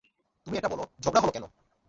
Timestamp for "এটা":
0.57-0.69